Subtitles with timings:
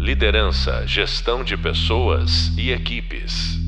[0.00, 3.58] Liderança, gestão de pessoas e equipes.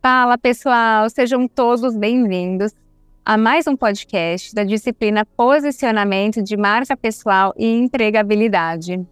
[0.00, 2.72] Fala pessoal, sejam todos bem-vindos
[3.22, 9.06] a mais um podcast da disciplina Posicionamento de Marca Pessoal e Empregabilidade.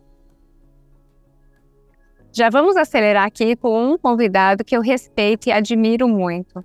[2.32, 6.64] Já vamos acelerar aqui com um convidado que eu respeito e admiro muito.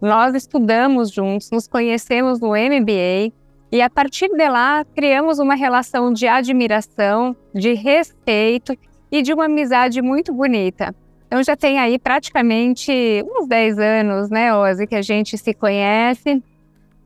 [0.00, 3.32] Nós estudamos juntos, nos conhecemos no MBA
[3.70, 8.76] e a partir de lá criamos uma relação de admiração, de respeito
[9.10, 10.94] e de uma amizade muito bonita.
[11.26, 12.90] Então já tem aí praticamente
[13.26, 16.42] uns 10 anos, né, Ozzy, que a gente se conhece.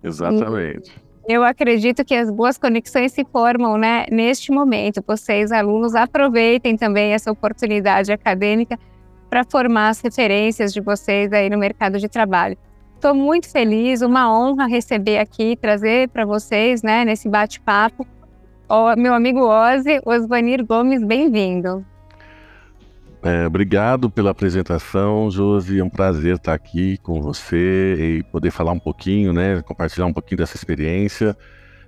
[0.03, 0.93] Exatamente.
[1.29, 5.03] E eu acredito que as boas conexões se formam, né, neste momento.
[5.07, 8.79] Vocês, alunos, aproveitem também essa oportunidade acadêmica
[9.29, 12.57] para formar as referências de vocês aí no mercado de trabalho.
[13.03, 18.07] Estou muito feliz, uma honra receber aqui, trazer para vocês, né, nesse bate-papo,
[18.97, 21.85] meu amigo Ozzy Osvanir Gomes, bem-vindo.
[23.21, 25.81] É, obrigado pela apresentação, Josi.
[25.81, 30.13] É um prazer estar aqui com você e poder falar um pouquinho, né, compartilhar um
[30.13, 31.37] pouquinho dessa experiência.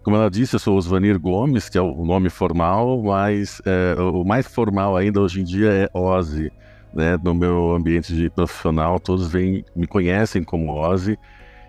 [0.02, 4.24] Como ela disse, eu sou Osvanir Gomes, que é o nome formal, mas é, o
[4.24, 6.50] mais formal ainda hoje em dia é Ozzy
[6.94, 11.18] né, no meu ambiente de profissional, todos vêm, me conhecem como Ozzy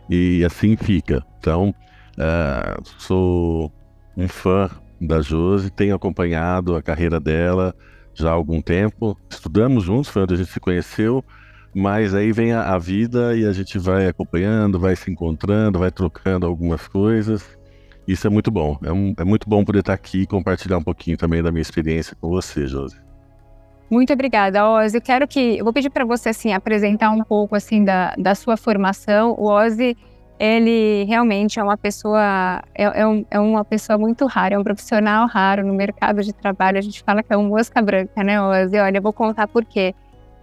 [0.09, 1.25] e assim fica.
[1.39, 1.73] Então,
[2.17, 3.71] uh, sou
[4.15, 4.69] um fã
[5.01, 7.75] da Josi, tenho acompanhado a carreira dela
[8.13, 9.17] já há algum tempo.
[9.29, 11.23] Estudamos juntos, foi onde a gente se conheceu,
[11.73, 15.91] mas aí vem a, a vida e a gente vai acompanhando, vai se encontrando, vai
[15.91, 17.43] trocando algumas coisas.
[18.07, 18.77] Isso é muito bom.
[18.83, 21.61] É, um, é muito bom poder estar aqui e compartilhar um pouquinho também da minha
[21.61, 23.04] experiência com você, Josi.
[23.89, 24.97] Muito obrigada, Ozzy.
[24.97, 28.33] Eu quero que eu vou pedir para você assim apresentar um pouco assim da, da
[28.33, 29.35] sua formação.
[29.37, 29.95] O Ozzy,
[30.39, 34.63] ele realmente é uma pessoa é, é, um, é, uma pessoa muito rara, é um
[34.63, 36.79] profissional raro no mercado de trabalho.
[36.79, 38.77] A gente fala que é um mosca branca, né, Ozzy?
[38.77, 39.93] Olha, eu vou contar por quê.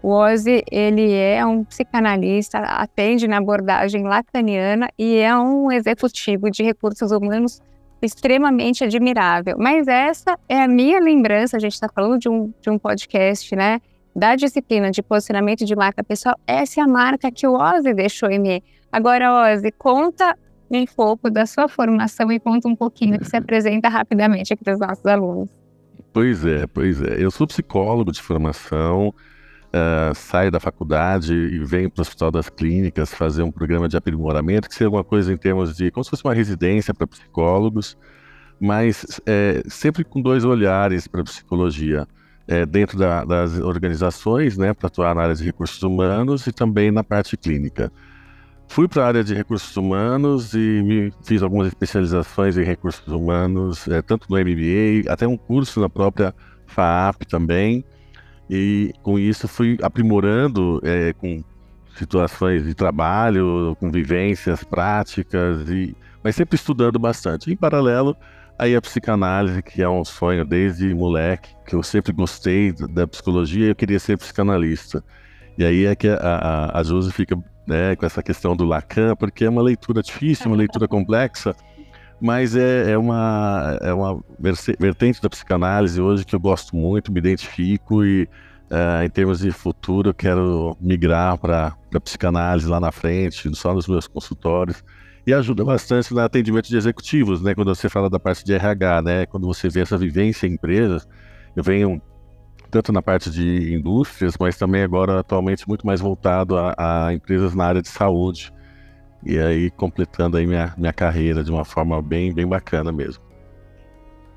[0.03, 6.63] O Ozzy, ele é um psicanalista, atende na abordagem lacaniana e é um executivo de
[6.63, 7.61] recursos humanos
[8.07, 9.57] extremamente admirável.
[9.59, 13.55] Mas essa é a minha lembrança, a gente está falando de um, de um podcast,
[13.55, 13.81] né?
[14.15, 18.31] Da disciplina de posicionamento de marca pessoal, essa é a marca que o Ozzy deixou
[18.31, 18.63] em mim.
[18.91, 20.37] Agora, Ozzy, conta
[20.71, 24.75] um pouco da sua formação e conta um pouquinho que se apresenta rapidamente aqui para
[24.75, 25.49] os nossos alunos.
[26.13, 27.23] Pois é, pois é.
[27.23, 29.15] Eu sou psicólogo de formação,
[29.73, 33.97] uh, saio da faculdade e venho para o Hospital das Clínicas fazer um programa de
[33.97, 37.97] aprimoramento, que seria alguma coisa em termos de, como se fosse uma residência para psicólogos,
[38.61, 42.07] mas é, sempre com dois olhares para a psicologia.
[42.49, 46.91] É, dentro da, das organizações, né, para atuar na área de recursos humanos e também
[46.91, 47.91] na parte clínica.
[48.67, 53.87] Fui para a área de recursos humanos e me fiz algumas especializações em recursos humanos,
[53.87, 56.35] é, tanto no MBA, até um curso na própria
[56.67, 57.85] FAAP também.
[58.55, 61.43] E com isso fui aprimorando é, com
[61.97, 67.51] situações de trabalho, com vivências práticas, e, mas sempre estudando bastante.
[67.51, 68.15] Em paralelo,
[68.59, 73.65] aí a psicanálise, que é um sonho desde moleque, que eu sempre gostei da psicologia
[73.65, 75.03] e eu queria ser psicanalista.
[75.57, 77.35] E aí é que a, a, a Josi fica
[77.67, 81.57] né, com essa questão do Lacan, porque é uma leitura difícil, uma leitura complexa,
[82.23, 84.23] mas é, é, uma, é uma
[84.79, 88.29] vertente da psicanálise hoje que eu gosto muito, me identifico e
[88.71, 93.75] uh, em termos de futuro eu quero migrar para a psicanálise lá na frente, só
[93.75, 94.85] nos meus consultórios
[95.27, 97.57] e ajuda bastante no atendimento de executivos, né?
[97.57, 99.27] Quando você fala da parte de RH, né?
[99.27, 101.07] Quando você vê essa vivência em empresas,
[101.57, 102.01] eu venho
[102.71, 106.75] tanto na parte de indústrias, mas também agora atualmente muito mais voltado a,
[107.07, 108.53] a empresas na área de saúde
[109.25, 113.23] e aí completando aí minha, minha carreira de uma forma bem, bem bacana mesmo.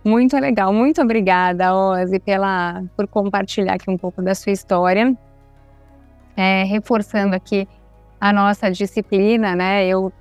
[0.04, 5.18] Muito legal, muito obrigada, Ozzy, pela, por compartilhar aqui um pouco da sua história.
[6.38, 7.68] É, reforçando aqui
[8.20, 9.88] a nossa disciplina, né?
[9.88, 10.14] Eu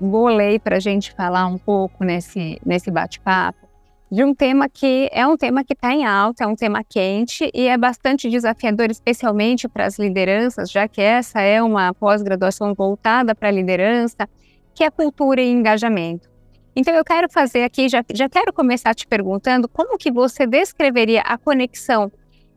[0.00, 3.67] bolei para a gente falar um pouco nesse, nesse bate-papo
[4.10, 7.50] de um tema que é um tema que está em alta, é um tema quente
[7.52, 13.34] e é bastante desafiador, especialmente para as lideranças, já que essa é uma pós-graduação voltada
[13.34, 14.28] para a liderança,
[14.74, 16.28] que é cultura e engajamento.
[16.74, 21.20] Então eu quero fazer aqui, já, já quero começar te perguntando como que você descreveria
[21.22, 22.10] a conexão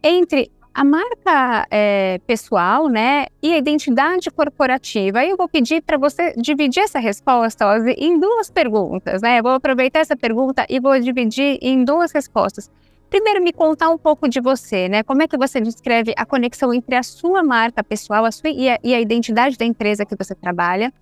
[0.04, 5.23] entre a marca é, pessoal, né, e a identidade corporativa.
[5.25, 7.65] Eu vou pedir para você dividir essa resposta
[7.97, 9.41] em duas perguntas, né?
[9.41, 12.71] Vou aproveitar essa pergunta e vou dividir em duas respostas.
[13.09, 15.03] Primeiro, me contar um pouco de você, né?
[15.03, 18.69] Como é que você descreve a conexão entre a sua marca pessoal a sua, e,
[18.69, 20.94] a, e a identidade da empresa que você trabalha?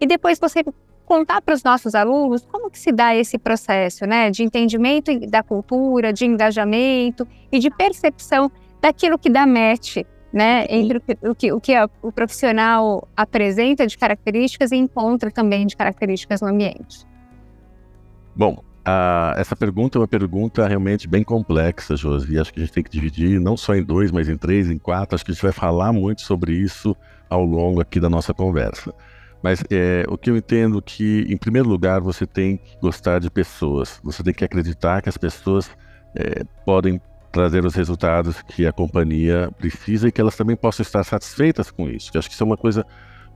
[0.00, 0.64] E depois você
[1.06, 5.42] contar para os nossos alunos como que se dá esse processo, né, de entendimento da
[5.42, 8.50] cultura, de engajamento e de percepção
[8.82, 9.98] daquilo que dá match,
[10.32, 15.76] né, entre o que, o que o profissional apresenta de características e encontra também de
[15.76, 17.06] características no ambiente.
[18.34, 22.38] Bom, a, essa pergunta é uma pergunta realmente bem complexa, Josi.
[22.38, 24.78] Acho que a gente tem que dividir não só em dois, mas em três, em
[24.78, 25.14] quatro.
[25.14, 26.96] Acho que a gente vai falar muito sobre isso
[27.28, 28.92] ao longo aqui da nossa conversa.
[29.42, 33.30] Mas é, o que eu entendo que, em primeiro lugar, você tem que gostar de
[33.30, 34.00] pessoas.
[34.02, 35.70] Você tem que acreditar que as pessoas
[36.16, 37.00] é, podem
[37.32, 41.88] trazer os resultados que a companhia precisa e que elas também possam estar satisfeitas com
[41.88, 42.10] isso.
[42.12, 42.86] Eu acho que isso é uma coisa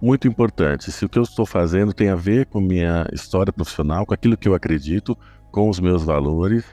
[0.01, 0.93] muito importante.
[0.93, 4.37] Se o que eu estou fazendo tem a ver com minha história profissional, com aquilo
[4.37, 5.17] que eu acredito,
[5.51, 6.65] com os meus valores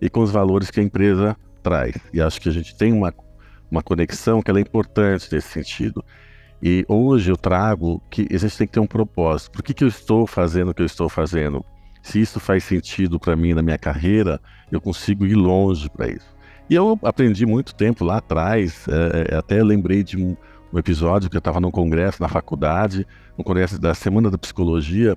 [0.00, 1.96] e com os valores que a empresa traz.
[2.12, 3.12] E acho que a gente tem uma,
[3.70, 6.04] uma conexão que é importante nesse sentido.
[6.62, 9.52] E hoje eu trago que a gente tem que ter um propósito.
[9.52, 11.64] Por que, que eu estou fazendo o que eu estou fazendo?
[12.02, 16.37] Se isso faz sentido para mim na minha carreira, eu consigo ir longe para isso.
[16.68, 20.36] E eu aprendi muito tempo lá atrás, é, é até lembrei de um,
[20.72, 23.06] um episódio que eu estava num congresso na faculdade,
[23.36, 25.16] no congresso da Semana da Psicologia,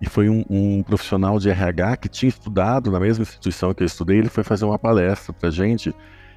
[0.00, 3.86] e foi um, um, profissional de RH que tinha estudado na mesma instituição que eu
[3.86, 5.94] estudei, ele foi fazer uma palestra para gente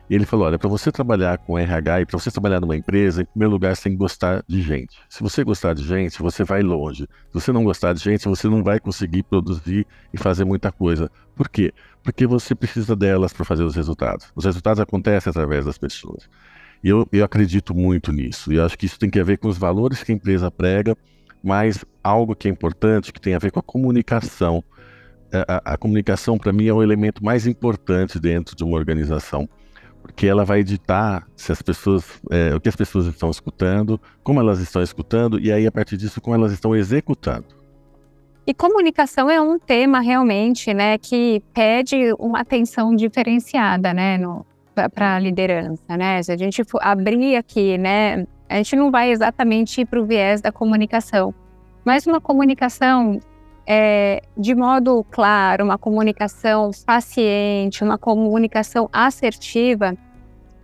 [0.10, 3.22] e ele falou: olha, para você trabalhar com RH e para você trabalhar numa empresa,
[3.22, 4.98] em primeiro lugar, você tem que gostar de gente.
[5.10, 7.04] Se você gostar de gente, você vai longe.
[7.04, 11.10] Se você não gostar de gente, você não vai conseguir produzir e fazer muita coisa.
[11.36, 11.74] Por quê?
[12.04, 14.28] Porque você precisa delas para fazer os resultados.
[14.36, 16.30] Os resultados acontecem através das pessoas.
[16.84, 18.52] E eu, eu acredito muito nisso.
[18.52, 20.98] E acho que isso tem que ver com os valores que a empresa prega,
[21.42, 24.62] mas algo que é importante, que tem a ver com a comunicação.
[25.32, 29.50] É, a, a comunicação, para mim, é o elemento mais importante dentro de uma organização
[30.04, 34.40] porque ela vai editar se as pessoas, é, o que as pessoas estão escutando, como
[34.40, 37.46] elas estão escutando e aí a partir disso como elas estão executando.
[38.46, 44.20] E comunicação é um tema realmente, né, que pede uma atenção diferenciada, né,
[44.94, 46.22] para a liderança, né?
[46.22, 50.42] Se a gente for abrir aqui, né, a gente não vai exatamente para o viés
[50.42, 51.34] da comunicação,
[51.86, 53.20] mas uma comunicação
[53.66, 59.96] é, de modo claro, uma comunicação paciente, uma comunicação assertiva,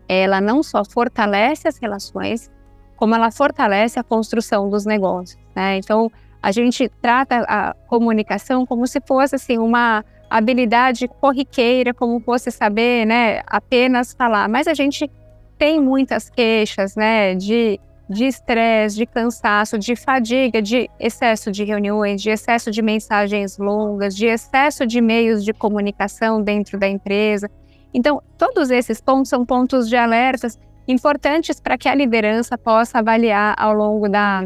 [0.07, 2.51] ela não só fortalece as relações,
[2.97, 5.39] como ela fortalece a construção dos negócios.
[5.55, 5.77] Né?
[5.77, 6.11] Então,
[6.41, 13.05] a gente trata a comunicação como se fosse assim uma habilidade corriqueira, como fosse saber,
[13.05, 14.47] né, apenas falar.
[14.47, 15.09] Mas a gente
[15.57, 22.21] tem muitas queixas, né, de de estresse, de cansaço, de fadiga, de excesso de reuniões,
[22.21, 27.49] de excesso de mensagens longas, de excesso de meios de comunicação dentro da empresa.
[27.93, 30.57] Então, todos esses pontos são pontos de alertas
[30.87, 34.43] importantes para que a liderança possa avaliar ao longo da,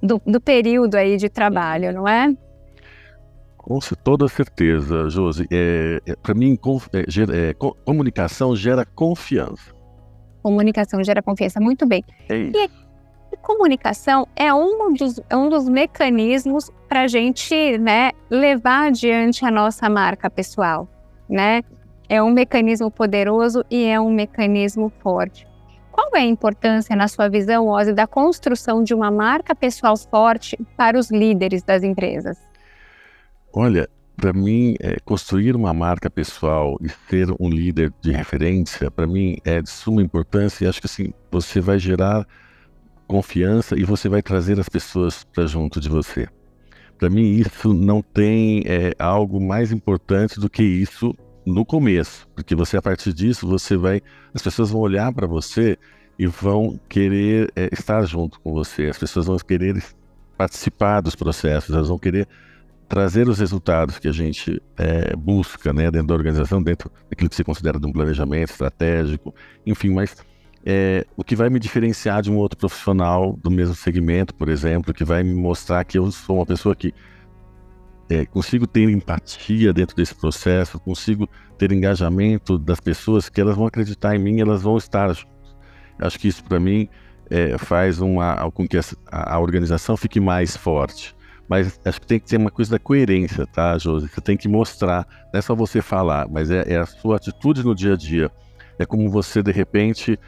[0.00, 2.32] do, do período aí de trabalho, não é?
[3.56, 5.46] Com toda certeza, Josi.
[5.50, 7.00] É, é para mim, com, é,
[7.50, 7.54] é
[7.84, 9.77] comunicação gera confiança
[10.42, 11.60] comunicação gera confiança.
[11.60, 12.04] Muito bem.
[12.28, 12.36] É.
[12.36, 12.70] E,
[13.32, 19.44] e comunicação é um dos, é um dos mecanismos para a gente né, levar adiante
[19.44, 20.88] a nossa marca pessoal.
[21.28, 21.62] Né?
[22.08, 25.46] É um mecanismo poderoso e é um mecanismo forte.
[25.92, 30.56] Qual é a importância, na sua visão, Ozzy, da construção de uma marca pessoal forte
[30.76, 32.38] para os líderes das empresas?
[33.52, 33.88] Olha,
[34.18, 39.38] para mim, é, construir uma marca pessoal e ser um líder de referência, para mim
[39.44, 42.26] é de suma importância e acho que assim, você vai gerar
[43.06, 46.28] confiança e você vai trazer as pessoas para junto de você.
[46.98, 51.14] Para mim, isso não tem é, algo mais importante do que isso
[51.46, 54.02] no começo, porque você a partir disso você vai,
[54.34, 55.78] as pessoas vão olhar para você
[56.18, 58.86] e vão querer é, estar junto com você.
[58.86, 59.80] As pessoas vão querer
[60.36, 62.26] participar dos processos, elas vão querer
[62.88, 67.36] trazer os resultados que a gente é, busca né, dentro da organização, dentro daquilo que
[67.36, 69.34] se considera de um planejamento estratégico,
[69.66, 70.16] enfim, mas
[70.64, 74.94] é, o que vai me diferenciar de um outro profissional do mesmo segmento, por exemplo,
[74.94, 76.94] que vai me mostrar que eu sou uma pessoa que
[78.08, 81.28] é, consigo ter empatia dentro desse processo, consigo
[81.58, 85.56] ter engajamento das pessoas, que elas vão acreditar em mim, elas vão estar juntas.
[85.98, 86.88] Acho que isso para mim
[87.58, 91.14] faz uma, com que a, a organização fique mais forte.
[91.48, 94.08] Mas acho que tem que ter uma coisa da coerência, tá, Josi?
[94.08, 97.64] Você tem que mostrar, não é só você falar, mas é, é a sua atitude
[97.64, 98.30] no dia a dia.
[98.78, 100.18] É como você, de repente,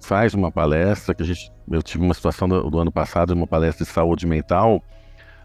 [0.00, 3.46] faz uma palestra, que a gente, eu tive uma situação do, do ano passado, uma
[3.46, 4.82] palestra de saúde mental,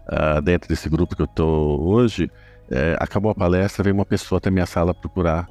[0.08, 2.30] uh, dentro desse grupo que eu estou hoje,
[2.70, 5.46] é, acabou a palestra, veio uma pessoa até minha sala procurar.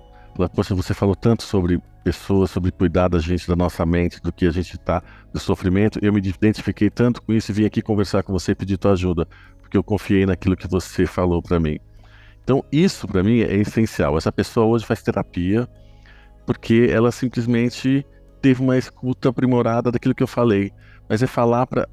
[0.55, 4.45] Poxa, você falou tanto sobre pessoas, sobre cuidar da gente, da nossa mente, do que
[4.45, 5.99] a gente está, do sofrimento.
[6.01, 8.93] Eu me identifiquei tanto com isso e vim aqui conversar com você e pedir tua
[8.93, 9.27] ajuda
[9.73, 11.79] porque eu confiei naquilo que você falou para mim.
[12.43, 14.17] Então, isso para mim é essencial.
[14.17, 15.67] Essa pessoa hoje faz terapia
[16.45, 18.05] porque ela simplesmente
[18.39, 20.71] teve uma escuta aprimorada daquilo que eu falei.
[21.09, 21.87] Mas é falar para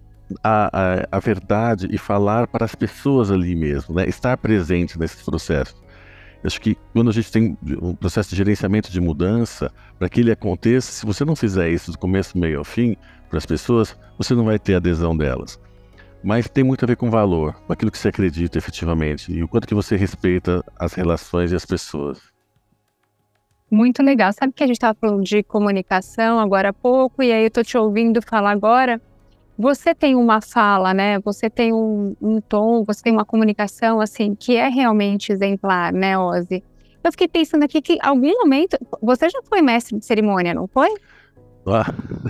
[0.44, 4.06] a, a, a, verdade e falar para as pessoas ali mesmo, né?
[4.06, 5.80] estar presente nesses processos.
[6.42, 10.20] Eu acho que quando a gente tem um processo de gerenciamento de mudança, para que
[10.20, 12.96] ele aconteça, se você não fizer isso do começo, meio ao fim,
[13.28, 15.60] para as pessoas, você não vai ter adesão delas.
[16.22, 19.48] Mas tem muito a ver com valor, com aquilo que você acredita efetivamente e o
[19.48, 22.20] quanto que você respeita as relações e as pessoas.
[23.70, 24.32] Muito legal.
[24.32, 27.62] Sabe que a gente estava falando de comunicação agora há pouco, e aí eu estou
[27.62, 29.00] te ouvindo falar agora.
[29.60, 31.18] Você tem uma fala, né?
[31.20, 36.18] Você tem um, um, tom, você tem uma comunicação, assim, que é realmente exemplar, né,
[36.18, 36.64] Ozzy?
[37.04, 40.66] Eu fiquei pensando aqui que, em algum momento, você já foi mestre de cerimônia, não
[40.66, 40.88] foi?
[41.66, 41.84] Ah,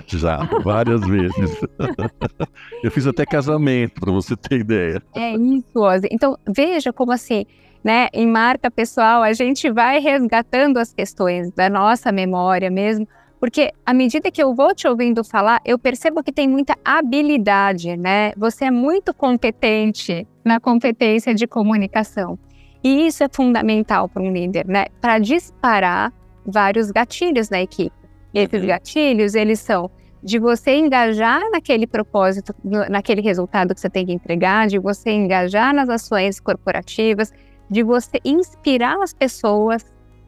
[0.08, 1.60] já, várias vezes.
[2.82, 5.00] eu fiz até casamento, para você ter ideia.
[5.14, 6.08] É isso, Ozzy.
[6.10, 7.46] Então, veja como assim,
[7.84, 13.06] né, em marca pessoal, a gente vai resgatando as questões da nossa memória mesmo,
[13.40, 17.97] porque à medida que eu vou te ouvindo falar, eu percebo que tem muita habilidade,
[17.97, 18.32] né?
[18.37, 22.38] Você é muito competente na competência de comunicação.
[22.85, 24.87] E isso é fundamental para um líder, né?
[25.00, 26.12] Para disparar
[26.44, 27.97] vários gatilhos na equipe.
[28.35, 28.68] E esses uhum.
[28.68, 29.90] gatilhos, eles são
[30.23, 35.75] de você engajar naquele propósito, naquele resultado que você tem que entregar, de você engajar
[35.75, 37.32] nas ações corporativas,
[37.70, 39.82] de você inspirar as pessoas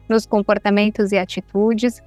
[0.09, 2.01] nos comportamentos e atitudes,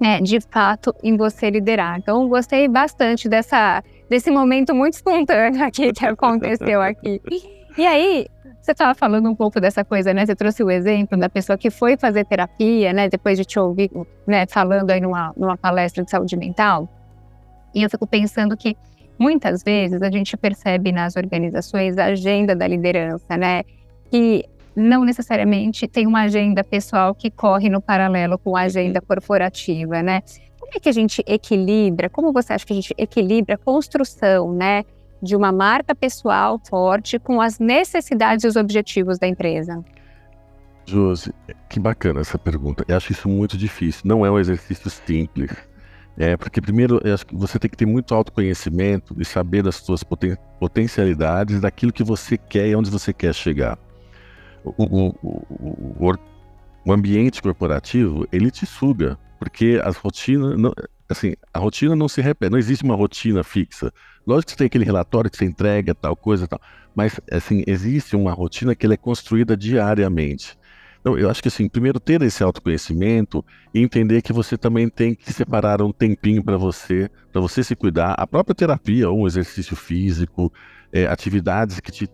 [0.00, 1.98] né, de fato, em você liderar.
[1.98, 7.20] Então, gostei bastante dessa, desse momento muito espontâneo aqui que aconteceu aqui.
[7.76, 8.26] E aí,
[8.60, 10.26] você estava falando um pouco dessa coisa, né?
[10.26, 13.08] Você trouxe o exemplo da pessoa que foi fazer terapia, né?
[13.08, 13.90] Depois de te ouvir,
[14.26, 14.46] né?
[14.46, 16.88] Falando aí numa, numa palestra de saúde mental.
[17.74, 18.76] E eu fico pensando que
[19.18, 23.62] muitas vezes a gente percebe nas organizações a agenda da liderança, né?
[24.10, 24.44] que
[24.78, 30.22] não necessariamente tem uma agenda pessoal que corre no paralelo com a agenda corporativa, né?
[30.58, 32.08] Como é que a gente equilibra?
[32.08, 34.84] Como você acha que a gente equilibra a construção, né,
[35.20, 39.84] de uma marca pessoal forte com as necessidades e os objetivos da empresa?
[40.86, 41.34] Josi,
[41.68, 42.84] que bacana essa pergunta.
[42.86, 44.02] Eu acho isso muito difícil.
[44.04, 45.50] Não é um exercício simples.
[46.16, 49.76] É, porque primeiro, eu acho que você tem que ter muito autoconhecimento e saber das
[49.76, 53.78] suas poten potencialidades, daquilo que você quer e onde você quer chegar
[54.64, 56.14] o, o, o,
[56.84, 60.72] o, ambiente corporativo, ele te suga, porque as rotinas, não,
[61.08, 63.92] assim, a rotina não se repete, não existe uma rotina fixa.
[64.26, 66.60] Lógico que você tem aquele relatório que você entrega, tal coisa tal,
[66.94, 70.58] mas, assim, existe uma rotina que ela é construída diariamente.
[71.00, 75.14] Então, eu acho que, assim, primeiro ter esse autoconhecimento e entender que você também tem
[75.14, 78.14] que separar um tempinho para você, para você se cuidar.
[78.18, 80.52] A própria terapia, ou um exercício físico,
[80.92, 82.08] é, atividades que te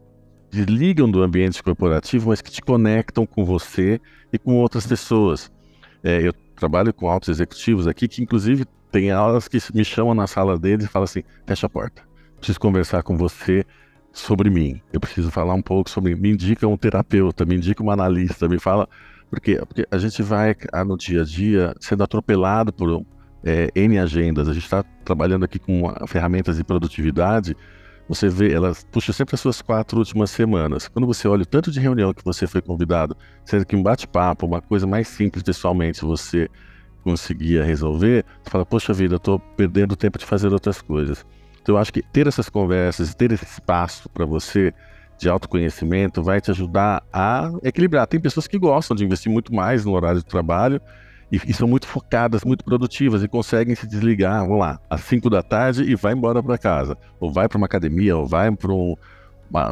[0.55, 4.01] desligam do ambiente corporativo, mas que te conectam com você
[4.33, 5.51] e com outras pessoas.
[6.03, 10.27] É, eu trabalho com altos executivos aqui que, inclusive, tem aulas que me chamam na
[10.27, 12.03] sala deles e falam assim: fecha a porta,
[12.37, 13.65] preciso conversar com você
[14.13, 14.81] sobre mim.
[14.93, 16.15] Eu preciso falar um pouco sobre.
[16.15, 18.89] Me indica um terapeuta, me indica uma analista, me fala.
[19.29, 23.05] Porque, porque a gente vai ah, no dia a dia sendo atropelado por
[23.43, 24.49] é, N agendas.
[24.49, 27.57] A gente está trabalhando aqui com ferramentas de produtividade
[28.09, 30.89] você vê, ela puxa sempre as suas quatro últimas semanas.
[30.89, 34.47] Quando você olha o tanto de reunião que você foi convidado, sendo que um bate-papo,
[34.47, 36.49] uma coisa mais simples pessoalmente, você
[37.03, 41.25] conseguia resolver, você fala, poxa vida, eu estou perdendo tempo de fazer outras coisas.
[41.63, 44.73] Então eu acho que ter essas conversas, ter esse espaço para você
[45.19, 48.07] de autoconhecimento vai te ajudar a equilibrar.
[48.07, 50.81] Tem pessoas que gostam de investir muito mais no horário de trabalho
[51.31, 55.29] e, e, são muito focadas, muito produtivas e conseguem se desligar, vamos lá, às 5
[55.31, 56.97] da tarde e vai embora para casa.
[57.19, 58.95] Ou vai para uma academia, ou vai para um,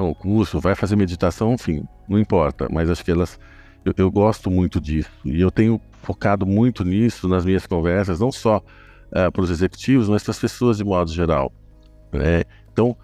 [0.01, 2.69] um, curso, vai fazer meditação, enfim, não importa.
[2.71, 3.39] Mas acho que elas.
[3.85, 5.11] Eu, eu, gosto muito disso.
[5.25, 10.09] E eu tenho focado muito nisso nas minhas conversas, não só uh, para os executivos,
[10.09, 11.53] mas para as pessoas de modo geral.
[12.13, 12.45] Né?
[12.73, 12.97] Então,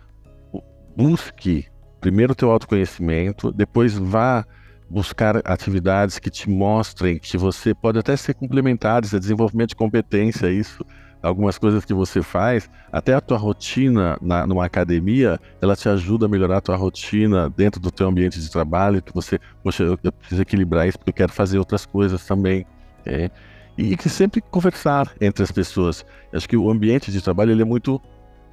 [0.96, 1.66] busque
[2.00, 4.44] primeiro o teu autoconhecimento, depois vá
[4.88, 10.50] buscar atividades que te mostrem que você pode até ser complementares, é desenvolvimento de competência,
[10.50, 10.84] isso.
[11.20, 16.26] Algumas coisas que você faz, até a tua rotina na, numa academia, ela te ajuda
[16.26, 19.98] a melhorar a tua rotina dentro do teu ambiente de trabalho, que você, poxa, eu,
[20.02, 22.64] eu preciso equilibrar isso porque eu quero fazer outras coisas também.
[23.04, 23.30] É?
[23.76, 26.06] E que sempre conversar entre as pessoas.
[26.32, 28.00] Acho que o ambiente de trabalho ele é muito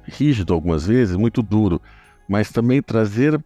[0.02, 1.80] rígido algumas vezes, muito duro,
[2.28, 3.40] mas também trazer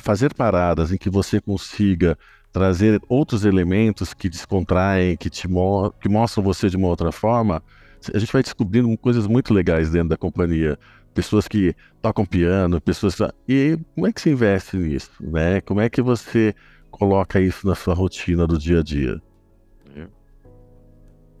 [0.00, 2.18] fazer paradas em que você consiga
[2.52, 7.62] trazer outros elementos que descontraem, que te mo que mostram você de uma outra forma,
[8.12, 10.78] a gente vai descobrindo coisas muito legais dentro da companhia.
[11.14, 13.16] pessoas que tocam piano, pessoas
[13.48, 15.60] e como é que se investe nisso, né?
[15.62, 16.54] Como é que você
[16.90, 19.20] coloca isso na sua rotina do dia a dia?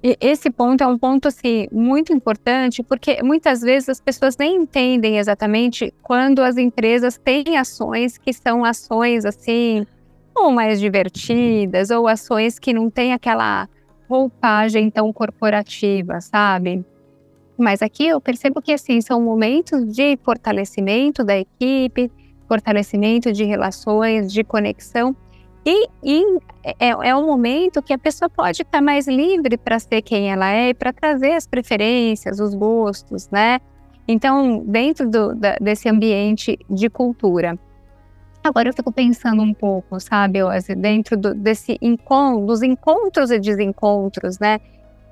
[0.02, 5.18] Esse ponto é um ponto assim muito importante porque muitas vezes as pessoas nem entendem
[5.18, 9.84] exatamente quando as empresas têm ações que são ações assim
[10.36, 13.68] ou mais divertidas ou ações que não têm aquela
[14.08, 16.84] roupagem tão corporativa, sabe?
[17.58, 22.10] Mas aqui eu percebo que assim são momentos de fortalecimento da equipe,
[22.46, 25.14] fortalecimento de relações, de conexão
[25.68, 30.00] e, e é, é um momento que a pessoa pode estar mais livre para ser
[30.00, 33.60] quem ela é e para trazer as preferências, os gostos, né?
[34.06, 37.58] Então, dentro do, da, desse ambiente de cultura.
[38.42, 43.38] Agora eu fico pensando um pouco, sabe, Ozzy, dentro do, desse encontro, dos encontros e
[43.38, 44.60] desencontros, né?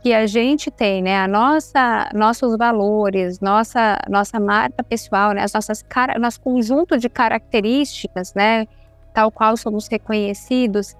[0.02, 1.18] Que a gente tem, né?
[1.18, 5.42] A nossa, nossos valores, nossa, nossa marca pessoal, né?
[5.42, 8.66] As nossas cara, nosso conjunto de características, né?
[9.16, 10.94] Tal qual somos reconhecidos,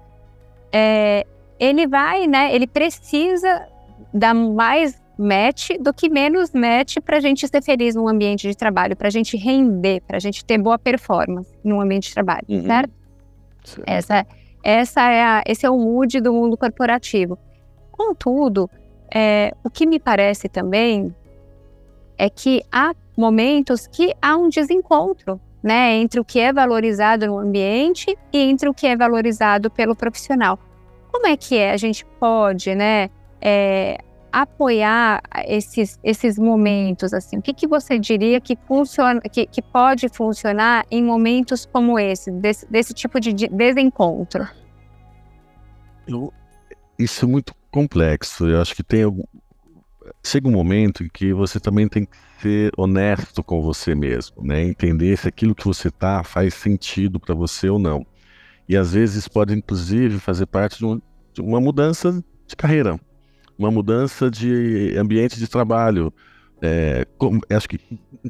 [0.73, 1.23] é,
[1.59, 2.51] ele vai, né?
[2.51, 3.67] Ele precisa
[4.11, 8.57] dar mais match do que menos match para a gente ser feliz num ambiente de
[8.57, 12.45] trabalho, para a gente render, para a gente ter boa performance num ambiente de trabalho,
[12.49, 12.65] uhum.
[12.65, 12.91] certo?
[13.85, 14.25] Essa,
[14.63, 17.37] essa é a, esse é o mood do mundo corporativo.
[17.91, 18.67] Contudo,
[19.13, 21.13] é, o que me parece também
[22.17, 27.37] é que há momentos que há um desencontro né, entre o que é valorizado no
[27.37, 30.57] ambiente e entre o que é valorizado pelo profissional.
[31.11, 31.71] Como é que é?
[31.71, 33.09] A gente pode, né,
[33.41, 33.97] é,
[34.31, 37.37] apoiar esses, esses momentos assim?
[37.37, 42.31] O que, que você diria que funciona, que, que pode funcionar em momentos como esse,
[42.31, 44.47] desse, desse tipo de desencontro?
[46.07, 46.31] Eu,
[46.97, 48.47] isso é muito complexo.
[48.47, 49.03] Eu acho que tem
[50.27, 54.63] chega um momento em que você também tem que ser honesto com você mesmo, né?
[54.63, 58.05] Entender se aquilo que você tá faz sentido para você ou não.
[58.67, 61.01] E às vezes pode inclusive fazer parte de, um,
[61.33, 62.99] de uma mudança de carreira,
[63.57, 66.13] uma mudança de ambiente de trabalho.
[66.61, 67.79] É, com, acho que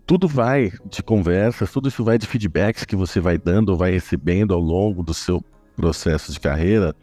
[0.05, 3.91] tudo vai de conversas, tudo isso vai de feedbacks que você vai dando ou vai
[3.91, 5.43] recebendo ao longo do seu
[5.75, 6.95] processo de carreira.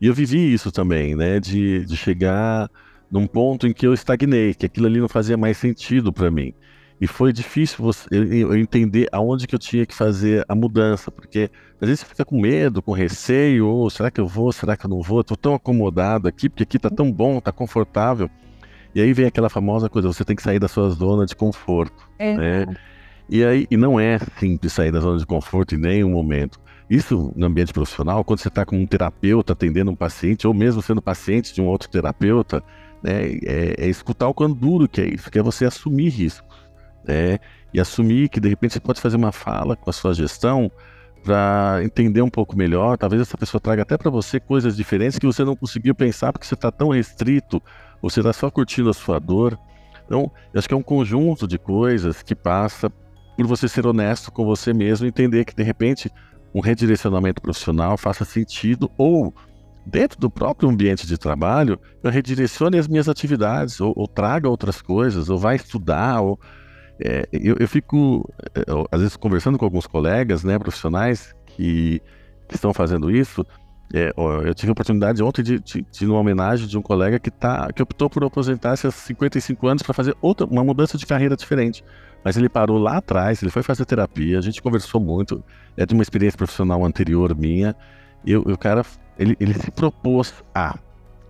[0.00, 1.38] E eu vivi isso também, né?
[1.38, 2.70] De, de chegar
[3.14, 6.52] num ponto em que eu estagnei, que aquilo ali não fazia mais sentido para mim.
[7.00, 11.48] E foi difícil você, eu entender aonde que eu tinha que fazer a mudança, porque
[11.80, 14.84] às vezes você fica com medo, com receio, ou será que eu vou, será que
[14.84, 15.20] eu não vou?
[15.20, 18.28] Estou tão acomodado aqui, porque aqui está tão bom, está confortável.
[18.92, 22.08] E aí vem aquela famosa coisa, você tem que sair da sua zona de conforto.
[22.18, 22.36] É.
[22.36, 22.76] Né?
[23.28, 26.58] E aí e não é simples sair da zona de conforto em nenhum momento.
[26.90, 30.82] Isso no ambiente profissional, quando você está com um terapeuta atendendo um paciente, ou mesmo
[30.82, 32.62] sendo paciente de um outro terapeuta,
[33.04, 33.38] né?
[33.44, 36.56] É, é, escutar o quão duro que é isso, que é você assumir riscos,
[37.06, 37.38] né?
[37.72, 40.70] E assumir que de repente você pode fazer uma fala com a sua gestão
[41.22, 42.96] para entender um pouco melhor.
[42.96, 46.46] Talvez essa pessoa traga até para você coisas diferentes que você não conseguiu pensar porque
[46.46, 47.62] você está tão restrito,
[48.00, 49.58] ou você está só curtindo a sua dor.
[50.06, 52.90] Então, eu acho que é um conjunto de coisas que passa
[53.36, 56.10] por você ser honesto com você mesmo, entender que de repente
[56.54, 59.34] um redirecionamento profissional faça sentido ou
[59.86, 64.80] dentro do próprio ambiente de trabalho, eu redirecione as minhas atividades, ou, ou traga outras
[64.80, 66.38] coisas, ou vá estudar, ou,
[66.98, 68.28] é, eu, eu, fico,
[68.66, 72.00] eu, é, às vezes, conversando com alguns colegas, né, profissionais, que,
[72.48, 73.44] que estão fazendo isso,
[73.92, 77.30] é, eu tive a oportunidade ontem de, de, de, uma homenagem de um colega que,
[77.30, 81.36] tá, que optou por aposentar-se aos 55 anos para fazer outra, uma mudança de carreira
[81.36, 81.84] diferente.
[82.24, 85.44] Mas ele parou lá atrás, ele foi fazer terapia, a gente conversou muito,
[85.76, 87.76] é de uma experiência profissional anterior minha,
[88.24, 88.82] e o cara
[89.18, 90.78] ele, ele se propôs a,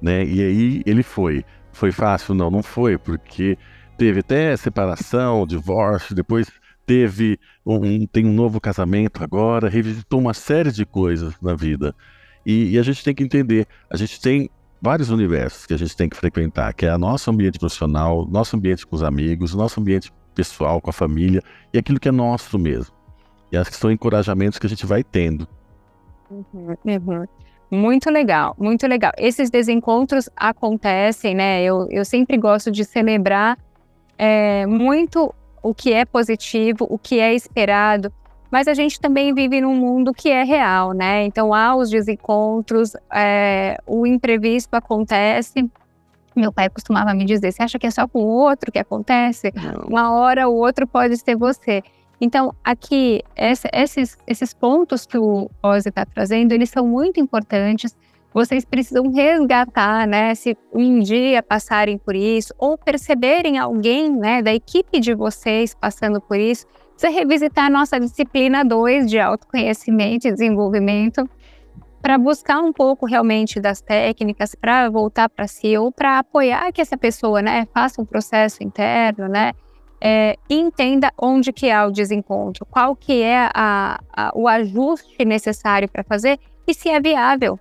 [0.01, 0.25] né?
[0.25, 1.45] E aí ele foi.
[1.73, 2.35] Foi fácil?
[2.35, 3.59] Não, não foi, porque
[3.99, 6.49] teve até separação, divórcio, depois
[6.87, 11.95] teve um, tem um novo casamento agora, revisitou uma série de coisas na vida.
[12.45, 15.97] E, e, a gente tem que entender, a gente tem vários universos que a gente
[15.97, 19.81] tem que frequentar, que é o nosso ambiente profissional, nosso ambiente com os amigos, nosso
[19.81, 21.43] ambiente pessoal com a família
[21.73, 22.95] e aquilo que é nosso mesmo.
[23.51, 25.49] E acho que são encorajamentos que a gente vai tendo.
[26.31, 27.27] Uhum, uhum.
[27.71, 29.13] Muito legal, muito legal.
[29.19, 31.63] Esses desencontros acontecem, né?
[31.63, 33.59] Eu, eu sempre gosto de celebrar
[34.19, 38.13] é, muito o que é positivo, o que é esperado,
[38.51, 41.25] mas a gente também vive num mundo que é real, né?
[41.25, 45.69] Então há os desencontros, é, o imprevisto acontece.
[46.37, 49.53] Meu pai costumava me dizer: você acha que é só com o outro que acontece?
[49.89, 51.83] Uma hora o outro pode ser você.
[52.25, 57.95] Então, aqui, essa, esses, esses pontos que o Ozzy está trazendo, eles são muito importantes
[58.35, 60.35] vocês precisam resgatar, né?
[60.35, 66.21] Se um dia passarem por isso ou perceberem alguém, né, da equipe de vocês passando
[66.21, 71.29] por isso, você revisitar a nossa disciplina 2 de autoconhecimento e desenvolvimento
[72.03, 76.81] para buscar um pouco realmente das técnicas para voltar para si ou para apoiar que
[76.81, 79.53] essa pessoa, né, faça um processo interno, né,
[80.07, 85.89] é, entenda onde que há o desencontro, qual que é a, a, o ajuste necessário
[85.89, 87.59] para fazer e se é viável,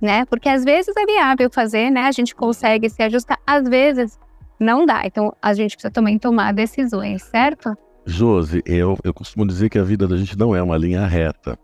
[0.00, 0.24] né?
[0.24, 2.04] Porque às vezes é viável fazer, né?
[2.04, 4.18] A gente consegue se ajustar, às vezes
[4.58, 5.02] não dá.
[5.04, 7.76] Então a gente precisa também tomar decisões, certo?
[8.06, 11.58] Josi, eu, eu costumo dizer que a vida da gente não é uma linha reta.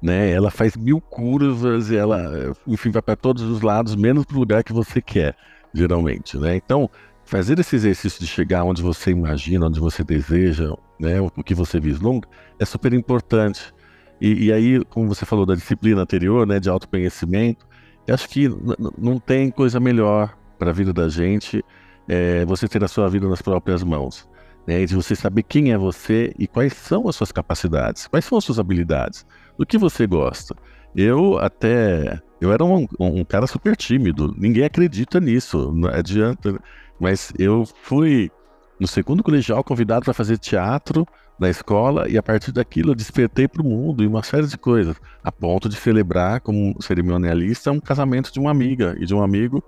[0.00, 0.30] Né?
[0.30, 4.40] Ela faz mil curvas e ela, enfim, vai para todos os lados, menos para o
[4.40, 5.34] lugar que você quer,
[5.74, 6.38] geralmente.
[6.38, 6.56] Né?
[6.56, 6.90] Então,
[7.26, 11.78] fazer esse exercício de chegar onde você imagina, onde você deseja, né, o que você
[11.78, 13.74] vislumbra, é super importante.
[14.20, 17.66] E, e aí, como você falou da disciplina anterior, né, de autoconhecimento,
[18.06, 18.48] eu acho que
[18.96, 21.62] não tem coisa melhor para a vida da gente
[22.08, 24.26] é, você ter a sua vida nas próprias mãos.
[24.66, 28.36] Né, de você saber quem é você e quais são as suas capacidades, quais são
[28.36, 29.24] as suas habilidades,
[29.56, 30.56] do que você gosta.
[30.96, 32.20] Eu até.
[32.40, 36.60] Eu era um, um cara super tímido, ninguém acredita nisso, não adianta.
[36.98, 38.30] Mas eu fui
[38.78, 41.06] no segundo colegial convidado para fazer teatro
[41.38, 44.56] na escola e a partir daquilo eu despertei para o mundo e uma série de
[44.56, 49.22] coisas, a ponto de celebrar como cerimonialista um casamento de uma amiga e de um
[49.22, 49.62] amigo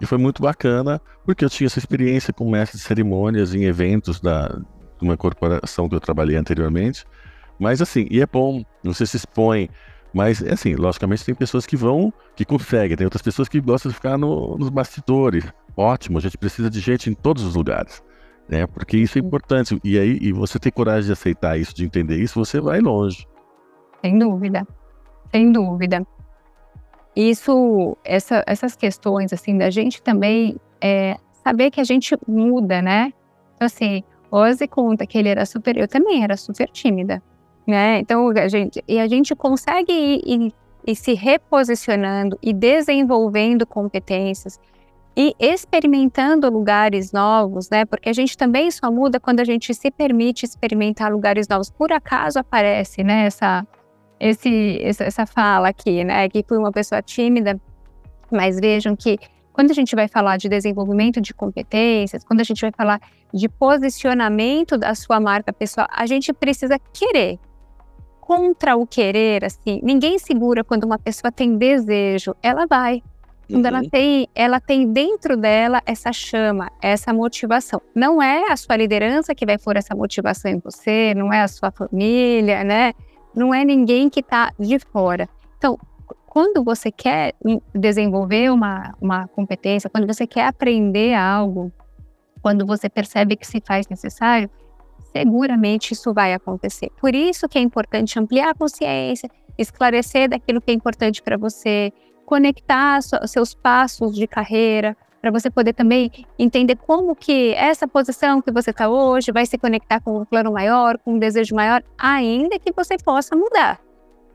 [0.00, 4.20] e foi muito bacana porque eu tinha essa experiência com mestre de cerimônias em eventos
[4.20, 4.60] da
[5.02, 7.04] de uma corporação que eu trabalhei anteriormente.
[7.58, 9.68] Mas assim, e é bom, você se expõe,
[10.14, 13.96] mas assim, logicamente tem pessoas que vão, que conseguem, tem outras pessoas que gostam de
[13.96, 15.44] ficar no, nos bastidores.
[15.76, 18.02] Ótimo, a gente precisa de gente em todos os lugares
[18.52, 18.66] né?
[18.66, 19.78] Porque isso é importante.
[19.82, 23.26] E aí, e você ter coragem de aceitar isso, de entender isso, você vai longe.
[24.02, 24.66] Sem dúvida,
[25.30, 26.06] sem dúvida.
[27.16, 33.12] Isso, essa, essas questões assim da gente também é, saber que a gente muda, né?
[33.54, 37.22] Então assim, Ozzy conta que ele era super, eu também era super tímida,
[37.66, 37.98] né?
[37.98, 40.54] Então a gente e a gente consegue ir, ir,
[40.86, 44.58] ir se reposicionando e desenvolvendo competências
[45.16, 47.84] e experimentando lugares novos, né?
[47.84, 51.70] Porque a gente também só muda quando a gente se permite experimentar lugares novos.
[51.70, 53.26] Por acaso aparece, né?
[53.26, 53.66] Essa,
[54.18, 56.28] esse, essa fala aqui, né?
[56.28, 57.60] Que fui uma pessoa tímida,
[58.30, 59.18] mas vejam que
[59.52, 63.00] quando a gente vai falar de desenvolvimento de competências, quando a gente vai falar
[63.32, 67.38] de posicionamento da sua marca pessoal, a gente precisa querer.
[68.18, 73.02] Contra o querer, assim, ninguém segura quando uma pessoa tem desejo, ela vai.
[73.48, 73.76] Quando uhum.
[73.76, 77.80] ela tem, ela tem dentro dela essa chama, essa motivação.
[77.94, 81.48] Não é a sua liderança que vai pôr essa motivação em você, não é a
[81.48, 82.92] sua família, né?
[83.34, 85.28] Não é ninguém que está de fora.
[85.58, 85.78] Então,
[86.26, 87.34] quando você quer
[87.74, 91.70] desenvolver uma, uma competência, quando você quer aprender algo,
[92.40, 94.50] quando você percebe que se faz necessário,
[95.12, 96.90] seguramente isso vai acontecer.
[97.00, 101.92] Por isso que é importante ampliar a consciência, esclarecer daquilo que é importante para você,
[102.32, 108.50] conectar seus passos de carreira, para você poder também entender como que essa posição que
[108.50, 112.58] você está hoje vai se conectar com um plano maior, com um desejo maior, ainda
[112.58, 113.78] que você possa mudar,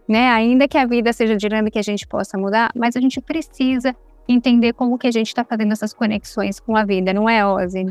[0.08, 0.30] né?
[0.30, 3.96] Ainda que a vida seja dinâmica e a gente possa mudar, mas a gente precisa
[4.30, 7.84] entender como que a gente está fazendo essas conexões com a vida, não é, Ozzy?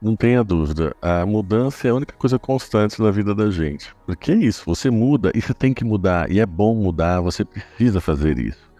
[0.00, 3.94] Não tenha dúvida, a mudança é a única coisa constante na vida da gente.
[4.06, 7.44] Porque é isso, você muda e você tem que mudar, e é bom mudar, você
[7.44, 8.73] precisa fazer isso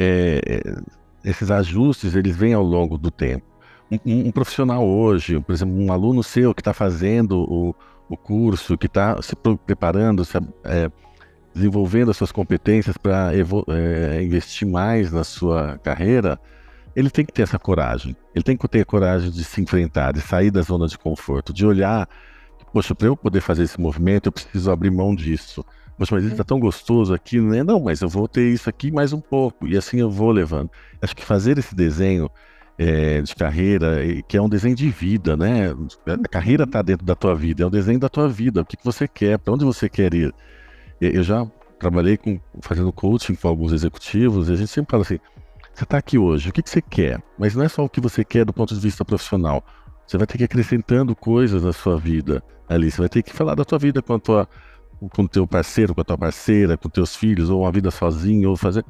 [0.00, 3.46] é, é, esses ajustes eles vêm ao longo do tempo.
[3.90, 7.74] Um, um profissional hoje, por exemplo, um aluno seu que está fazendo o,
[8.08, 9.36] o, curso, que está se
[9.66, 10.90] preparando, se, é,
[11.52, 16.38] desenvolvendo as suas competências para é, investir mais na sua carreira,
[16.94, 18.16] ele tem que ter essa coragem.
[18.34, 21.52] Ele tem que ter a coragem de se enfrentar, de sair da zona de conforto,
[21.52, 22.08] de olhar,
[22.72, 25.64] poxa, para eu poder fazer esse movimento, eu preciso abrir mão disso.
[26.00, 27.62] Poxa, mas ele tá tão gostoso aqui, né?
[27.62, 29.68] Não, mas eu vou ter isso aqui mais um pouco.
[29.68, 30.70] E assim eu vou levando.
[31.02, 32.30] Acho que fazer esse desenho
[32.78, 35.74] é, de carreira, que é um desenho de vida, né?
[36.06, 38.78] A carreira está dentro da tua vida, é um desenho da tua vida, o que,
[38.78, 40.34] que você quer, para onde você quer ir.
[40.98, 41.46] Eu já
[41.78, 45.18] trabalhei com, fazendo coaching com alguns executivos e a gente sempre fala assim:
[45.74, 47.22] você está aqui hoje, o que, que você quer?
[47.38, 49.62] Mas não é só o que você quer do ponto de vista profissional.
[50.06, 52.90] Você vai ter que ir acrescentando coisas na sua vida ali.
[52.90, 54.48] Você vai ter que falar da tua vida com a tua
[55.08, 58.56] com teu parceiro, com a tua parceira, com teus filhos, ou uma vida sozinho, ou
[58.56, 58.84] fazer.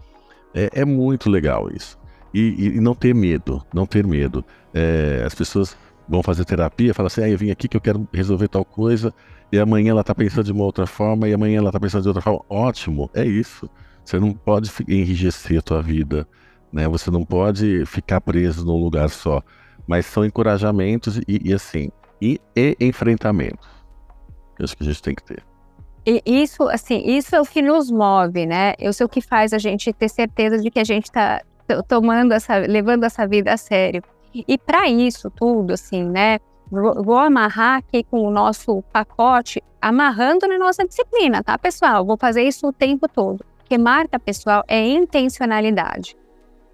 [0.55, 1.99] É, é muito legal isso.
[2.33, 4.44] E, e, não ter medo, não ter medo.
[4.73, 5.77] É, as pessoas
[6.09, 9.14] vão fazer terapia, falam assim, ah, eu vim aqui que eu quero resolver tal coisa,
[9.53, 12.09] e amanhã ela está pensando de uma outra forma, e amanhã ela está pensando de
[12.09, 12.44] outra forma.
[12.49, 13.68] Ótimo, é isso.
[14.05, 16.27] Você não pode enrijecer a tua vida,
[16.73, 16.88] né?
[16.88, 19.42] Você não pode ficar preso num lugar só.
[19.87, 22.77] Mas são encorajamentos e, e assim, e, e
[24.62, 25.50] acho que a gente tem que ter.
[26.07, 28.75] E isso, assim, isso é o que nos move, né?
[28.79, 31.43] Isso é o que faz a gente ter certeza de que a gente está
[31.87, 34.03] tomando essa, levando essa vida a sério.
[34.35, 36.39] E para isso tudo, assim, né?
[36.71, 42.05] Vou amarrar aqui com o nosso pacote, amarrando na nossa disciplina, tá, pessoal?
[42.05, 43.45] Vou fazer isso o tempo todo.
[43.59, 46.17] Porque marca pessoal é intencionalidade,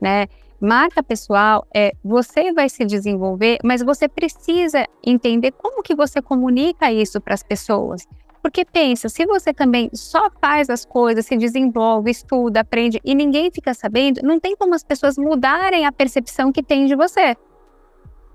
[0.01, 0.27] né?
[0.61, 6.91] Marca pessoal é você vai se desenvolver, mas você precisa entender como que você comunica
[6.93, 8.07] isso para as pessoas.
[8.47, 13.51] Porque pensa, se você também só faz as coisas, se desenvolve, estuda, aprende e ninguém
[13.51, 17.37] fica sabendo, não tem como as pessoas mudarem a percepção que tem de você.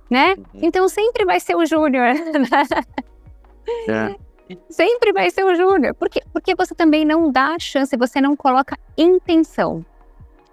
[0.10, 0.34] Né?
[0.34, 0.60] Uhum.
[0.64, 2.08] Então sempre vai ser o Júnior.
[3.88, 4.16] Né?
[4.50, 4.56] É.
[4.70, 5.96] Sempre vai ser o Júnior.
[5.96, 9.86] Porque, porque você também não dá chance, você não coloca intenção.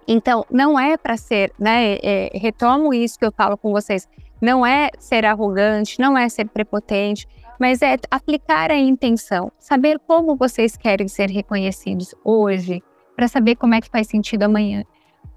[0.07, 1.97] Então, não é para ser, né?
[2.01, 4.07] É, retomo isso que eu falo com vocês.
[4.41, 7.27] Não é ser arrogante, não é ser prepotente,
[7.59, 12.81] mas é aplicar a intenção, saber como vocês querem ser reconhecidos hoje,
[13.15, 14.83] para saber como é que faz sentido amanhã.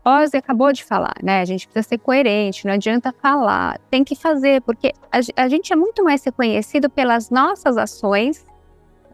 [0.05, 1.41] Ozzy acabou de falar, né?
[1.41, 5.73] A gente precisa ser coerente, não adianta falar, tem que fazer, porque a, a gente
[5.73, 8.45] é muito mais reconhecido pelas nossas ações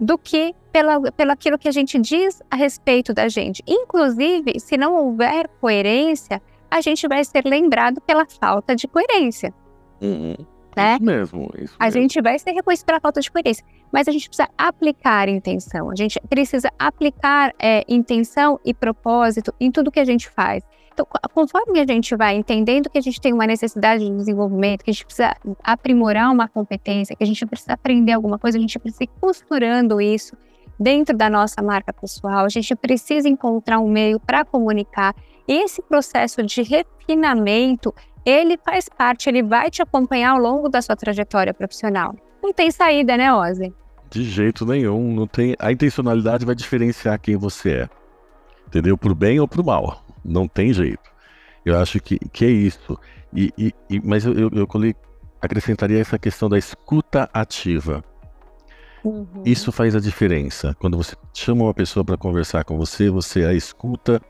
[0.00, 3.62] do que pela, pelo aquilo que a gente diz a respeito da gente.
[3.66, 6.40] Inclusive, se não houver coerência,
[6.70, 9.52] a gente vai ser lembrado pela falta de coerência.
[10.00, 10.36] Uhum.
[10.82, 10.94] Né?
[10.94, 12.00] Isso mesmo, isso A mesmo.
[12.00, 15.90] gente vai ser reconhecido pela falta de coerência, mas a gente precisa aplicar intenção.
[15.90, 20.62] A gente precisa aplicar é, intenção e propósito em tudo que a gente faz.
[20.92, 24.90] Então, conforme a gente vai entendendo que a gente tem uma necessidade de desenvolvimento, que
[24.90, 28.76] a gente precisa aprimorar uma competência, que a gente precisa aprender alguma coisa, a gente
[28.80, 30.36] precisa ir costurando isso
[30.78, 35.14] dentro da nossa marca pessoal, a gente precisa encontrar um meio para comunicar.
[35.46, 37.94] Esse processo de refinamento,
[38.28, 42.14] ele faz parte, ele vai te acompanhar ao longo da sua trajetória profissional.
[42.42, 43.72] Não tem saída, né, Ozzy?
[44.10, 45.54] De jeito nenhum, não tem.
[45.58, 47.88] A intencionalidade vai diferenciar quem você é.
[48.66, 48.96] Entendeu?
[48.96, 50.04] Por bem ou por mal.
[50.24, 51.10] Não tem jeito.
[51.64, 52.98] Eu acho que, que é isso.
[53.34, 54.68] E, e, e mas eu, eu, eu
[55.40, 58.02] acrescentaria essa questão da escuta ativa.
[59.04, 59.42] Uhum.
[59.44, 60.74] Isso faz a diferença.
[60.80, 64.20] Quando você chama uma pessoa para conversar com você, você a escuta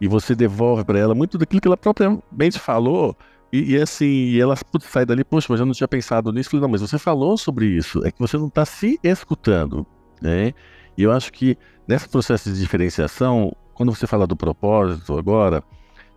[0.00, 3.16] e você devolve para ela muito daquilo que ela propriamente falou.
[3.54, 6.50] E, e assim, e ela putz, sai dali, poxa, mas eu não tinha pensado nisso.
[6.50, 8.04] Falei, não, mas você falou sobre isso.
[8.04, 9.86] É que você não está se escutando,
[10.20, 10.52] né?
[10.98, 15.62] E eu acho que nesse processo de diferenciação, quando você fala do propósito agora,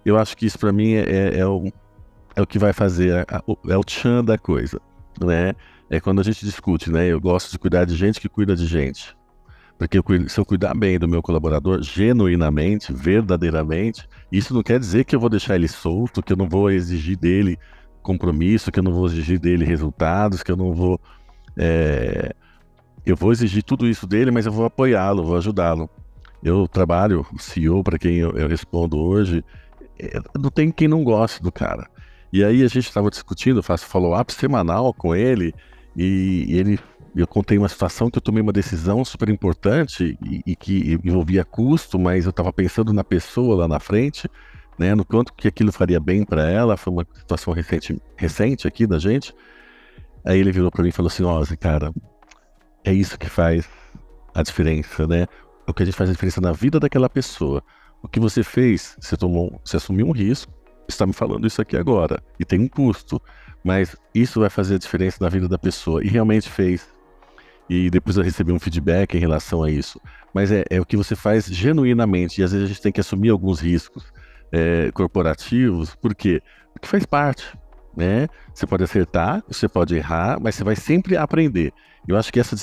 [0.04, 1.72] eu acho que isso para mim é, é, é, o,
[2.36, 3.24] é o que vai fazer,
[3.70, 4.82] é o tchan da coisa,
[5.24, 5.54] né?
[5.92, 7.06] É quando a gente discute, né?
[7.06, 9.16] Eu gosto de cuidar de gente que cuida de gente.
[9.78, 15.16] Porque se eu cuidar bem do meu colaborador, genuinamente, verdadeiramente, isso não quer dizer que
[15.16, 17.60] eu vou deixar ele solto, que eu não vou exigir dele
[18.02, 21.00] compromisso, que eu não vou exigir dele resultados, que eu não vou.
[21.56, 22.34] É...
[23.06, 25.90] Eu vou exigir tudo isso dele, mas eu vou apoiá-lo, vou ajudá-lo.
[26.44, 29.44] Eu trabalho, CEO, para quem eu, eu, respondo hoje,
[30.00, 31.88] é, não tem quem não goste do cara.
[32.34, 35.54] E aí a gente estava discutindo, faço follow-up semanal com ele,
[35.96, 36.80] e, e ele
[37.22, 41.44] eu contei uma situação que eu tomei uma decisão super importante e, e que envolvia
[41.44, 44.30] custo, mas eu estava pensando na pessoa lá na frente,
[44.78, 46.78] né, no quanto que aquilo faria bem para ela.
[46.78, 49.34] Foi uma situação recente, recente aqui da gente.
[50.26, 51.94] Aí ele virou para mim e falou assim: Ó, oh, cara,
[52.84, 53.68] é isso que faz
[54.34, 55.26] a diferença, né?
[55.68, 57.64] O que a gente faz a diferença na vida daquela pessoa.
[58.04, 60.54] O que você fez, você tomou, você assumiu um risco,
[60.88, 63.22] está me falando isso aqui agora e tem um custo,
[63.64, 66.88] mas isso vai fazer a diferença na vida da pessoa e realmente fez
[67.70, 70.00] e depois eu recebi um feedback em relação a isso.
[70.34, 73.02] Mas é, é o que você faz genuinamente, e às vezes a gente tem que
[73.02, 74.06] assumir alguns riscos
[74.52, 76.42] é, corporativos, por quê?
[76.74, 77.46] Porque faz parte.
[77.96, 78.28] Né?
[78.54, 81.74] Você pode acertar, você pode errar, mas você vai sempre aprender.
[82.08, 82.56] Eu acho que essa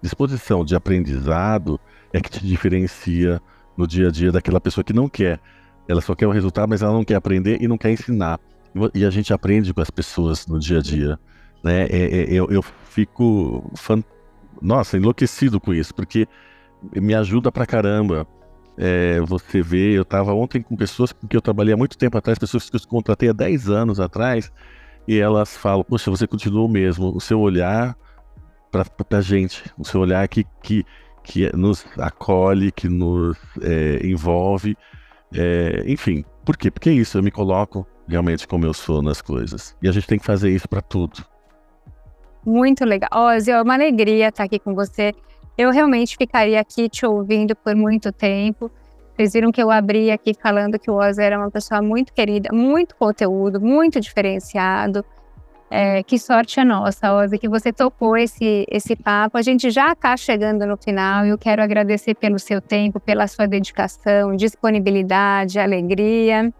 [0.00, 1.78] disposição de aprendizado
[2.12, 3.42] é que te diferencia
[3.76, 5.40] no dia a dia daquela pessoa que não quer.
[5.88, 8.38] Ela só quer o resultado, mas ela não quer aprender e não quer ensinar.
[8.94, 11.18] E a gente aprende com as pessoas no dia a dia.
[11.64, 11.82] Né?
[11.86, 14.15] É, é, eu, eu fico fantástico
[14.60, 16.28] nossa, enlouquecido com isso, porque
[16.94, 18.26] me ajuda pra caramba.
[18.78, 22.38] É, você vê, eu estava ontem com pessoas que eu trabalhei há muito tempo atrás,
[22.38, 24.52] pessoas que eu contratei há 10 anos atrás,
[25.08, 27.96] e elas falam, poxa, você continua o mesmo, o seu olhar
[28.70, 28.84] para
[29.18, 30.84] a gente, o seu olhar que, que,
[31.24, 34.76] que nos acolhe, que nos é, envolve,
[35.32, 36.70] é, enfim, por quê?
[36.70, 40.06] Porque é isso, eu me coloco realmente como eu sou nas coisas, e a gente
[40.06, 41.24] tem que fazer isso para tudo.
[42.46, 43.10] Muito legal.
[43.12, 45.12] Ozzy, é uma alegria estar aqui com você.
[45.58, 48.70] Eu realmente ficaria aqui te ouvindo por muito tempo.
[49.16, 52.50] Vocês viram que eu abri aqui falando que o Oz era uma pessoa muito querida,
[52.52, 55.04] muito conteúdo, muito diferenciado.
[55.68, 59.36] É, que sorte a nossa, Ozzy, que você topou esse, esse papo.
[59.36, 63.26] A gente já está chegando no final e eu quero agradecer pelo seu tempo, pela
[63.26, 66.54] sua dedicação, disponibilidade, alegria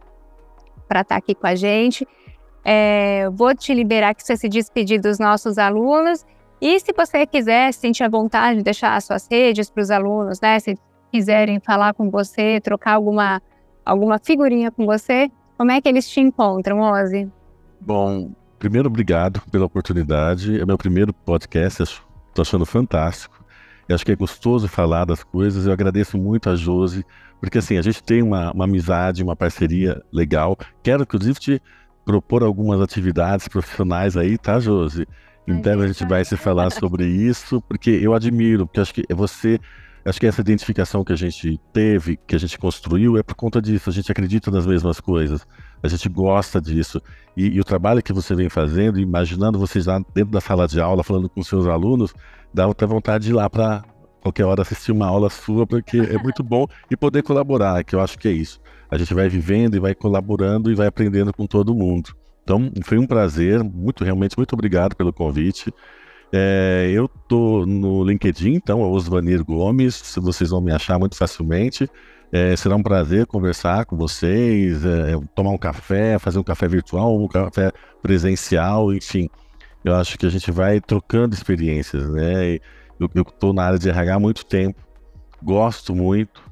[0.88, 2.06] para estar aqui com a gente.
[2.68, 6.26] É, vou te liberar que você se despedir dos nossos alunos.
[6.60, 10.40] E se você quiser, sentir a vontade de deixar as suas redes para os alunos,
[10.40, 10.58] né?
[10.58, 10.76] Se
[11.12, 13.40] quiserem falar com você, trocar alguma,
[13.84, 17.30] alguma figurinha com você, como é que eles te encontram, Ozzy?
[17.80, 20.60] Bom, primeiro, obrigado pela oportunidade.
[20.60, 23.44] É meu primeiro podcast, estou achando fantástico.
[23.88, 25.66] Eu acho que é gostoso falar das coisas.
[25.66, 27.06] Eu agradeço muito a Josi,
[27.40, 30.58] porque assim, a gente tem uma, uma amizade, uma parceria legal.
[30.82, 31.62] Quero, inclusive, te
[32.06, 35.06] propor algumas atividades profissionais aí, tá, Josi?
[35.46, 39.14] Então a gente vai se falar sobre isso, porque eu admiro, porque acho que é
[39.14, 39.60] você
[40.06, 43.60] Acho que essa identificação que a gente teve, que a gente construiu, é por conta
[43.60, 43.90] disso.
[43.90, 45.44] A gente acredita nas mesmas coisas,
[45.82, 47.02] a gente gosta disso.
[47.36, 50.80] E, e o trabalho que você vem fazendo, imaginando vocês lá dentro da sala de
[50.80, 52.14] aula, falando com seus alunos,
[52.54, 53.82] dá até vontade de ir lá para
[54.26, 58.00] qualquer hora assistir uma aula sua, porque é muito bom e poder colaborar, que eu
[58.00, 58.60] acho que é isso.
[58.90, 62.10] A gente vai vivendo e vai colaborando e vai aprendendo com todo mundo.
[62.42, 65.72] Então, foi um prazer, muito realmente, muito obrigado pelo convite.
[66.32, 71.88] É, eu tô no LinkedIn, então, Osvanir Gomes, vocês vão me achar muito facilmente.
[72.32, 77.16] É, será um prazer conversar com vocês, é, tomar um café, fazer um café virtual,
[77.16, 77.70] um café
[78.02, 79.28] presencial, enfim.
[79.84, 82.58] Eu acho que a gente vai trocando experiências, né?
[82.98, 84.80] Eu estou na área de RH há muito tempo,
[85.42, 86.42] gosto muito,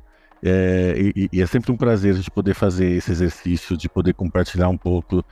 [0.47, 4.13] é, e, e, é sempre um prazer a gente poder fazer esse exercício, de poder
[4.13, 5.25] compartilhar um pouco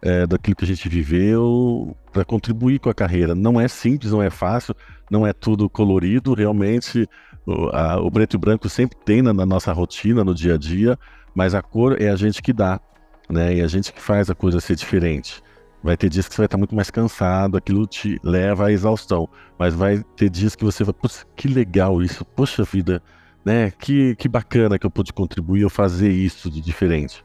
[0.00, 3.34] é, daquilo que a gente viveu para contribuir com a carreira.
[3.34, 4.74] Não é simples, não é fácil,
[5.10, 6.34] não é tudo colorido.
[6.34, 7.08] Realmente,
[7.44, 10.56] o, a, o preto e branco sempre tem na, na, nossa rotina, no dia a
[10.56, 10.96] dia,
[11.34, 12.80] mas a cor é a gente que dá,
[13.28, 13.56] né?
[13.56, 15.42] E a gente que faz a coisa ser diferente.
[15.82, 19.28] Vai ter dias que você vai estar muito mais cansado, aquilo te leva à exaustão.
[19.58, 23.02] Mas vai ter dias que você vai, poxa, que legal isso, poxa vida,
[23.44, 23.70] né?
[23.70, 27.24] Que, que bacana que eu pude contribuir ou fazer isso de diferente.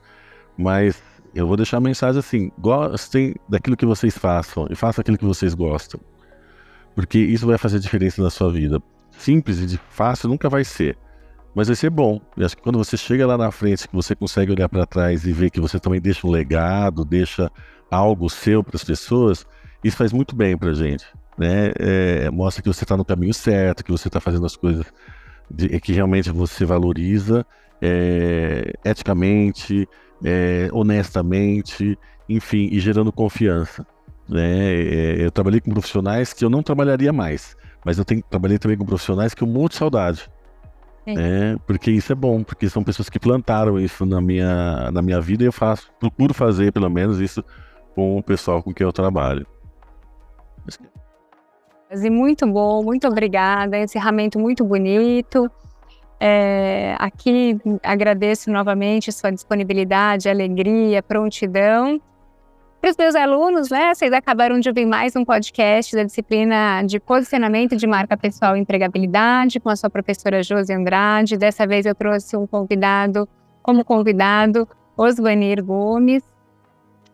[0.58, 1.02] Mas
[1.34, 5.26] eu vou deixar a mensagem assim: gostem daquilo que vocês façam e façam aquilo que
[5.26, 6.00] vocês gostam.
[6.96, 8.82] Porque isso vai fazer diferença na sua vida.
[9.12, 10.98] Simples e fácil nunca vai ser,
[11.54, 12.22] mas vai ser bom.
[12.38, 15.26] E acho que quando você chega lá na frente, que você consegue olhar para trás
[15.26, 17.52] e ver que você também deixa um legado, deixa
[17.90, 19.46] algo seu para as pessoas,
[19.84, 21.06] isso faz muito bem para gente.
[21.38, 21.72] Né?
[21.78, 24.86] É, mostra que você está no caminho certo, que você está fazendo as coisas
[25.50, 27.46] de, que realmente você valoriza
[27.82, 29.88] é, eticamente,
[30.24, 33.86] é, honestamente, enfim, e gerando confiança.
[34.28, 34.74] Né?
[34.74, 38.78] É, eu trabalhei com profissionais que eu não trabalharia mais, mas eu tenho, trabalhei também
[38.78, 40.30] com profissionais que eu morro de saudade.
[41.06, 41.56] Né?
[41.68, 45.44] Porque isso é bom, porque são pessoas que plantaram isso na minha, na minha vida
[45.44, 47.44] e eu faço, procuro fazer pelo menos isso
[47.96, 49.48] com o pessoal com quem eu trabalho.
[51.92, 53.78] E muito bom, muito obrigada.
[53.78, 55.50] Encerramento muito bonito.
[56.20, 62.02] É, aqui agradeço novamente sua disponibilidade, alegria, prontidão.
[62.82, 67.00] Para os meus alunos, né, vocês acabaram de ouvir mais um podcast da disciplina de
[67.00, 71.38] posicionamento de marca pessoal e empregabilidade com a sua professora Josi Andrade.
[71.38, 73.28] Dessa vez eu trouxe um convidado,
[73.64, 76.24] como convidado, Osvanir Gomes.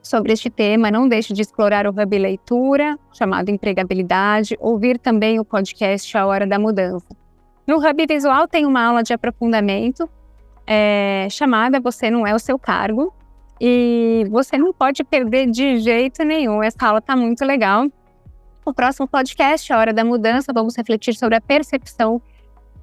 [0.02, 5.46] Sobre este tema, não deixe de explorar o Hub Leitura, chamado Empregabilidade, ouvir também o
[5.46, 7.08] podcast A Hora da Mudança.
[7.68, 10.10] No Hub Visual tem uma aula de aprofundamento
[10.66, 13.14] é, chamada Você Não É o Seu Cargo.
[13.64, 16.64] E você não pode perder de jeito nenhum.
[16.64, 17.86] Essa aula está muito legal.
[18.66, 22.20] O próximo podcast, A Hora da Mudança, vamos refletir sobre a percepção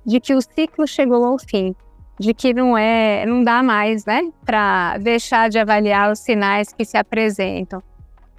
[0.07, 1.75] de que o ciclo chegou ao fim,
[2.19, 6.85] de que não é, não dá mais, né, para deixar de avaliar os sinais que
[6.85, 7.83] se apresentam,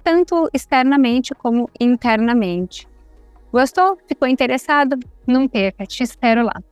[0.04, 2.86] tanto externamente como internamente.
[3.52, 3.98] Gostou?
[4.06, 4.98] Ficou interessado?
[5.26, 6.62] Não perca, te espero lá.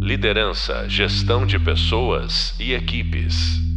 [0.00, 3.67] Liderança, gestão de pessoas e equipes.